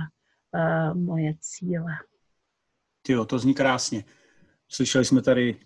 [0.55, 1.93] uh, moje cíle.
[3.09, 4.05] Jo, to zní krásně.
[4.69, 5.57] Slyšeli jsme tady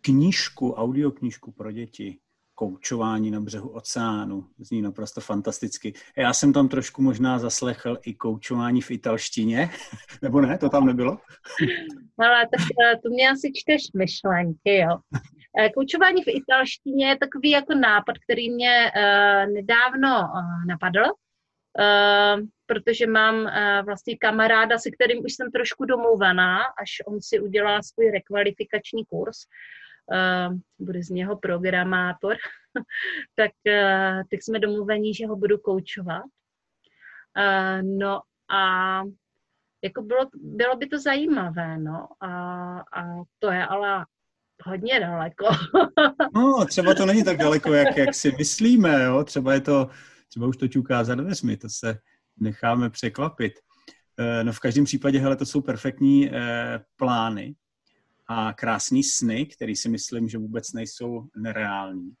[0.00, 2.18] knížku, audioknížku pro děti,
[2.54, 4.44] koučování na břehu oceánu.
[4.58, 5.92] Zní naprosto fantasticky.
[6.16, 9.70] Já jsem tam trošku možná zaslechl i koučování v italštině,
[10.22, 11.18] nebo ne, to tam nebylo?
[12.18, 14.98] Ale tak eh, to mě asi čteš myšlenky, jo.
[15.58, 20.28] Eh, koučování v italštině je takový jako nápad, který mě uh, nedávno
[20.68, 21.04] napadl,
[22.68, 23.50] protože mám uh,
[23.86, 29.36] vlastně kamaráda, se kterým už jsem trošku domluvená, až on si udělá svůj rekvalifikační kurz,
[30.12, 32.36] uh, bude z něho programátor,
[33.36, 36.24] tak uh, tak jsme domluvení, že ho budu koučovat.
[37.38, 39.02] Uh, no a
[39.84, 42.08] jako bylo, bylo by to zajímavé, no.
[42.20, 42.30] A,
[42.80, 43.04] a
[43.38, 44.04] to je ale
[44.64, 45.46] hodně daleko.
[46.34, 49.24] no, třeba to není tak daleko, jak, jak si myslíme, jo.
[49.24, 49.88] Třeba je to,
[50.28, 51.98] třeba už to ťuká za dveřmi, to se
[52.40, 53.52] necháme překvapit.
[54.18, 57.54] Eh, no v každém případě, hele, to jsou perfektní eh, plány
[58.28, 62.12] a krásný sny, které si myslím, že vůbec nejsou nereální.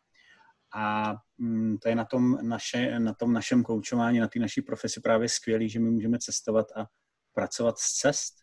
[0.74, 5.00] A mm, to je na tom, naše, na tom našem koučování, na té naší profesi
[5.00, 6.86] právě skvělý, že my můžeme cestovat a
[7.32, 8.34] pracovat z cest,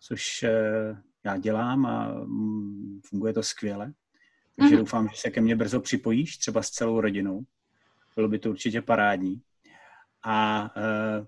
[0.00, 3.92] což eh, já dělám a mm, funguje to skvěle.
[4.56, 4.78] Takže mm-hmm.
[4.78, 7.40] doufám, že se ke mně brzo připojíš, třeba s celou rodinou.
[8.16, 9.42] Bylo by to určitě parádní.
[10.22, 11.26] A uh,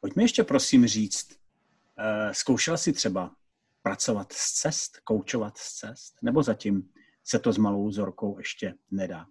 [0.00, 3.34] pojďme ještě prosím říct, uh, zkoušel jsi třeba
[3.82, 6.92] pracovat z cest, koučovat z cest, nebo zatím
[7.24, 9.26] se to s malou Zorkou ještě nedá?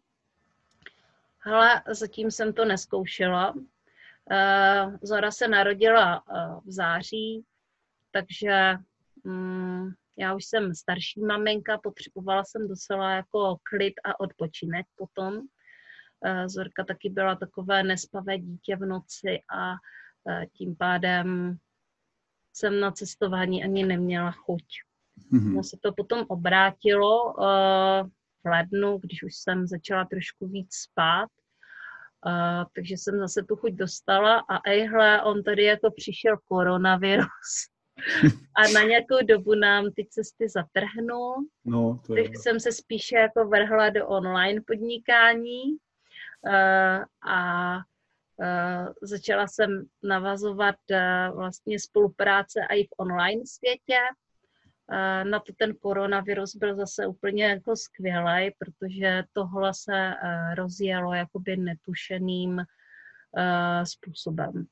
[1.45, 3.53] Ale zatím jsem to neskoušela.
[3.53, 6.23] Uh, Zora se narodila
[6.65, 7.45] v září,
[8.11, 8.75] takže
[9.23, 15.41] um, já už jsem starší maminka, potřebovala jsem docela jako klid a odpočinek potom.
[16.25, 19.73] Eh, Zorka taky byla takové nespavé dítě v noci a
[20.29, 21.57] eh, tím pádem
[22.53, 24.63] jsem na cestování ani neměla chuť.
[25.33, 25.53] Mm-hmm.
[25.53, 28.03] No se to potom obrátilo eh,
[28.43, 31.29] v lednu, když už jsem začala trošku víc spát,
[32.25, 37.69] Uh, takže jsem zase tu chuť dostala a ejhle, on tady jako přišel koronavirus
[38.55, 41.35] a na nějakou dobu nám ty cesty zatrhnul.
[41.65, 42.23] No, to je...
[42.23, 45.61] Tak jsem se spíše jako vrhla do online podnikání
[47.27, 47.77] a
[48.41, 53.97] eh, začala jsem navazovat eh, vlastně spolupráce i v online světě.
[55.23, 60.13] Na to ten koronavirus byl zase úplně jako skvělý, protože tohle se
[60.55, 62.61] rozjelo jakoby netušeným
[63.83, 64.65] způsobem.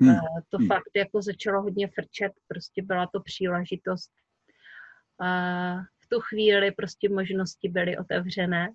[0.00, 0.16] Hmm.
[0.48, 0.66] To hmm.
[0.66, 4.10] fakt jako začalo hodně frčet, prostě byla to příležitost.
[5.98, 8.68] V tu chvíli prostě možnosti byly otevřené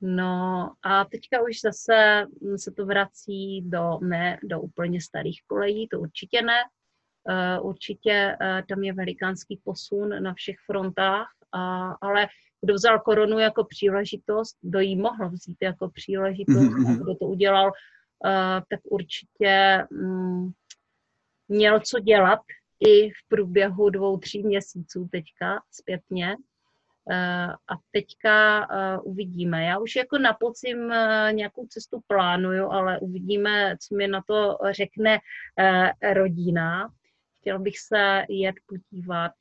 [0.00, 6.00] No a teďka už zase se to vrací do, ne do úplně starých kolejí, to
[6.00, 6.58] určitě ne.
[7.28, 12.26] Uh, určitě uh, tam je velikánský posun na všech frontách, uh, ale
[12.60, 16.92] kdo vzal koronu jako příležitost, kdo ji mohl vzít jako příležitost mm-hmm.
[16.92, 17.72] a kdo to udělal, uh,
[18.70, 20.52] tak určitě um,
[21.48, 22.40] měl co dělat
[22.88, 26.36] i v průběhu dvou, tří měsíců teďka zpětně.
[27.10, 29.64] Eh, a teďka eh, uvidíme.
[29.64, 34.58] Já už jako na podzim eh, nějakou cestu plánuju, ale uvidíme, co mi na to
[34.70, 35.18] řekne
[36.12, 36.88] rodina.
[37.40, 39.32] Chtěl bych se jet podívat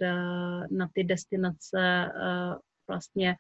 [0.71, 2.11] na ty destinace
[2.87, 3.35] vlastně,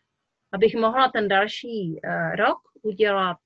[0.51, 2.01] abych mohla ten další
[2.35, 3.37] rok udělat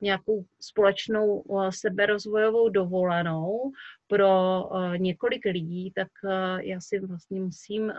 [0.00, 3.72] nějakou společnou seberozvojovou dovolenou
[4.06, 4.62] pro
[4.96, 6.08] několik lidí, tak
[6.60, 7.92] já si vlastně musím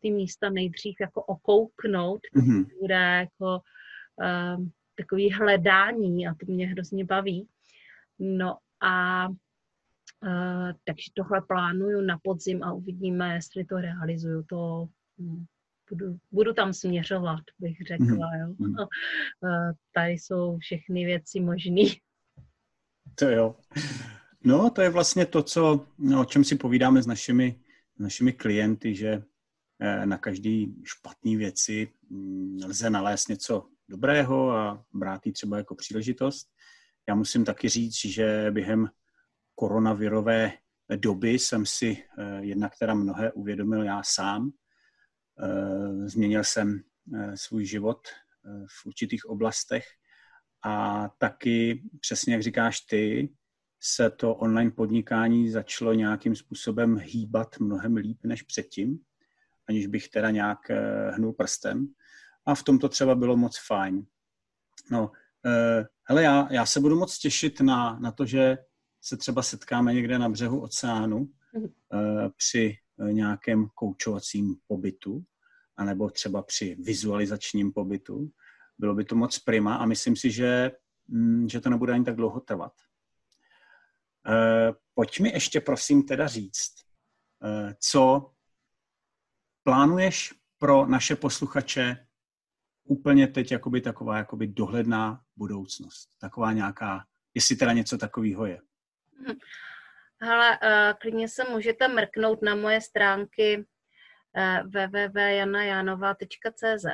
[0.00, 2.66] ty místa nejdřív jako okouknout, mm-hmm.
[2.80, 3.60] bude jako
[4.94, 7.48] takový hledání a to mě hrozně baví.
[8.18, 9.28] No a
[10.84, 14.42] takže tohle plánuju na podzim a uvidíme, jestli to realizuju.
[14.42, 15.44] To hm,
[15.90, 18.06] budu, budu tam směřovat, bych řekla.
[18.08, 18.74] Mm.
[18.74, 18.86] Jo.
[19.40, 21.82] Uh, tady jsou všechny věci možné.
[23.14, 23.56] To jo.
[24.44, 27.60] No, to je vlastně to, co, no, o čem si povídáme s našimi,
[27.98, 29.22] našimi klienty, že
[29.80, 35.74] eh, na každý špatný věci hm, lze nalézt něco dobrého a brát ji třeba jako
[35.74, 36.48] příležitost.
[37.08, 38.88] Já musím taky říct, že během
[39.54, 40.52] koronavirové
[40.96, 44.50] doby jsem si eh, jednak teda mnohé uvědomil já sám.
[45.42, 46.80] Eh, změnil jsem
[47.34, 48.08] svůj život
[48.82, 49.84] v určitých oblastech
[50.64, 53.28] a taky, přesně jak říkáš ty,
[53.80, 58.98] se to online podnikání začalo nějakým způsobem hýbat mnohem líp než předtím,
[59.68, 61.86] aniž bych teda nějak eh, hnul prstem.
[62.46, 64.06] A v tom to třeba bylo moc fajn.
[64.90, 65.10] No,
[66.04, 68.58] hele, já, já se budu moc těšit na, na to, že
[69.00, 71.28] se třeba setkáme někde na břehu oceánu uh,
[72.36, 72.76] při
[73.10, 75.24] nějakém koučovacím pobytu,
[75.82, 78.30] anebo třeba při vizualizačním pobytu.
[78.78, 80.70] Bylo by to moc prima a myslím si, že,
[81.08, 82.72] mm, že to nebude ani tak dlouho trvat.
[84.28, 86.72] Uh, pojď mi ještě prosím teda říct,
[87.40, 88.32] uh, co
[89.62, 92.06] plánuješ pro naše posluchače
[92.84, 96.08] úplně teď jakoby taková jakoby dohledná budoucnost?
[96.20, 97.04] Taková nějaká,
[97.34, 98.60] jestli teda něco takového je.
[99.28, 99.38] Hm.
[100.20, 103.66] Hele, uh, klidně se můžete mrknout na moje stránky
[104.64, 106.84] www.janajanova.cz.
[106.84, 106.90] Uh,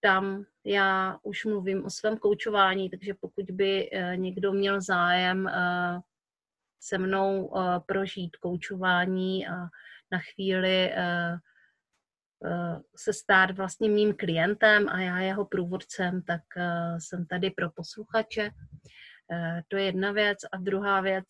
[0.00, 5.50] tam já už mluvím o svém koučování, takže pokud by uh, někdo měl zájem uh,
[6.80, 7.52] se mnou
[7.86, 9.54] prožít koučování a
[10.12, 10.92] na chvíli
[12.96, 16.42] se stát vlastně mým klientem a já jeho průvodcem, tak
[16.98, 18.50] jsem tady pro posluchače.
[19.68, 20.38] To je jedna věc.
[20.52, 21.26] A druhá věc,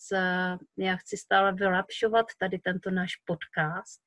[0.78, 4.00] já chci stále vylepšovat tady tento náš podcast,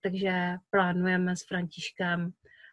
[0.00, 2.32] takže plánujeme s Františkem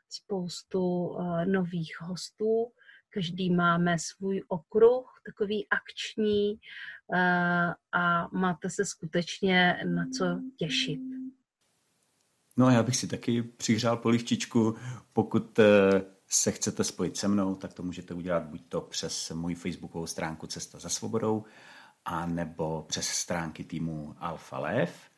[0.09, 1.15] spoustu
[1.45, 2.71] nových hostů,
[3.09, 6.59] každý máme svůj okruh, takový akční
[7.91, 10.25] a máte se skutečně na co
[10.57, 10.99] těšit.
[12.57, 14.75] No a já bych si taky přihřál polivčičku,
[15.13, 15.65] pokud eh,
[16.27, 20.47] se chcete spojit se mnou, tak to můžete udělat buď to přes moji facebookovou stránku
[20.47, 21.45] Cesta za svobodou,
[22.05, 25.12] a nebo přes stránky týmu Alfa Lev.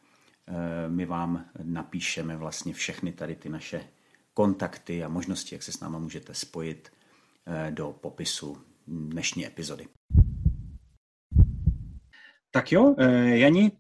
[0.48, 3.88] Eh, my vám napíšeme vlastně všechny tady ty naše
[4.34, 6.92] kontakty a možnosti, jak se s náma můžete spojit
[7.46, 9.88] eh, do popisu dnešní epizody.
[12.52, 12.96] Tak jo,
[13.34, 13.72] Jani,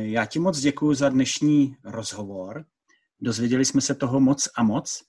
[0.00, 2.64] já ti moc děkuji za dnešní rozhovor.
[3.20, 5.02] Dozvěděli jsme se toho moc a moc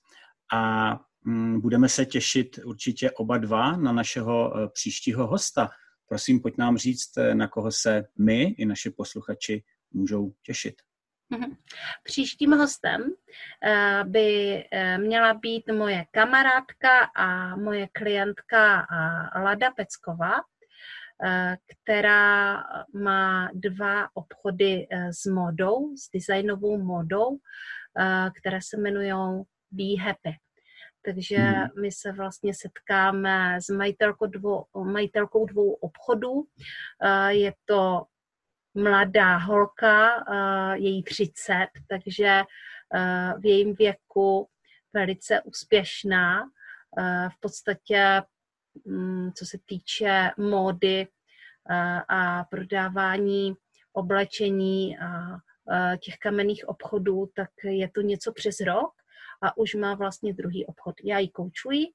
[0.52, 0.92] a
[1.24, 5.68] mm, budeme se těšit určitě oba dva na našeho eh, příštího hosta.
[6.08, 9.64] Prosím, pojď nám říct, eh, na koho se my i naši posluchači
[9.94, 10.74] můžou těšit.
[11.30, 11.56] Mhm.
[12.04, 13.14] Příštím hostem
[13.64, 14.58] eh, by
[14.96, 18.86] měla být moje kamarádka a moje klientka
[19.36, 20.32] Lada Pecková,
[21.66, 22.62] která
[22.94, 27.38] má dva obchody s modou, s designovou modou
[28.40, 30.38] které se jmenují Be Happy.
[31.04, 31.68] Takže hmm.
[31.80, 36.44] my se vlastně setkáme s majitelkou dvou, majitelkou dvou obchodů.
[37.28, 38.02] Je to
[38.74, 40.24] mladá holka,
[40.74, 42.42] její 30, takže
[43.38, 44.48] v jejím věku
[44.92, 46.42] velice úspěšná.
[47.28, 48.22] V podstatě,
[48.86, 51.06] mm, co se týče módy
[52.08, 53.54] a prodávání
[53.92, 55.38] oblečení a
[55.70, 58.92] Eh, těch kamenných obchodů, tak je to něco přes rok
[59.42, 60.94] a už má vlastně druhý obchod.
[61.04, 61.86] Já ji koučuji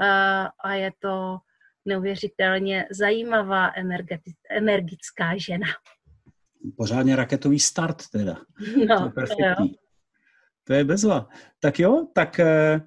[0.00, 1.38] eh, a je to
[1.84, 3.72] neuvěřitelně zajímavá
[4.50, 5.66] energická žena.
[6.76, 8.36] Pořádně raketový start teda.
[8.88, 9.68] No, to je perfektní.
[9.68, 9.78] To,
[10.64, 11.28] to je bezva.
[11.60, 12.80] Tak jo, tak eh,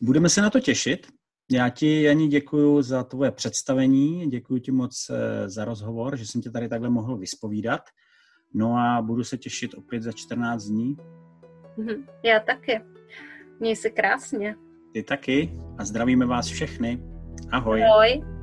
[0.00, 1.06] budeme se na to těšit.
[1.50, 5.10] Já ti, Janí, děkuji za tvoje představení, děkuji ti moc
[5.46, 7.80] za rozhovor, že jsem tě tady takhle mohl vyspovídat.
[8.54, 10.96] No a budu se těšit opět za 14 dní.
[11.76, 12.80] Mhm, já taky.
[13.60, 14.56] Měj se krásně.
[14.92, 17.02] Ty taky a zdravíme vás všechny.
[17.52, 17.84] Ahoj.
[17.84, 18.41] Ahoj.